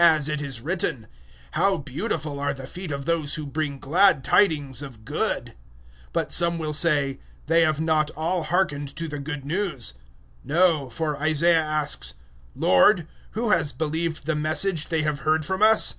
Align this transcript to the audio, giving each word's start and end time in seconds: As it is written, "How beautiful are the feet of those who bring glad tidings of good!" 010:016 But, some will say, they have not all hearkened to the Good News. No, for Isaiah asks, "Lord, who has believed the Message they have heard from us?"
As 0.00 0.28
it 0.28 0.42
is 0.42 0.60
written, 0.60 1.06
"How 1.52 1.76
beautiful 1.76 2.40
are 2.40 2.52
the 2.52 2.66
feet 2.66 2.90
of 2.90 3.04
those 3.04 3.36
who 3.36 3.46
bring 3.46 3.78
glad 3.78 4.24
tidings 4.24 4.82
of 4.82 5.04
good!" 5.04 5.50
010:016 6.06 6.12
But, 6.12 6.32
some 6.32 6.58
will 6.58 6.72
say, 6.72 7.20
they 7.46 7.60
have 7.62 7.80
not 7.80 8.10
all 8.16 8.42
hearkened 8.42 8.88
to 8.96 9.06
the 9.06 9.20
Good 9.20 9.44
News. 9.44 9.94
No, 10.42 10.90
for 10.90 11.16
Isaiah 11.22 11.62
asks, 11.62 12.14
"Lord, 12.56 13.06
who 13.34 13.50
has 13.52 13.70
believed 13.72 14.26
the 14.26 14.34
Message 14.34 14.86
they 14.88 15.02
have 15.02 15.20
heard 15.20 15.44
from 15.46 15.62
us?" 15.62 15.94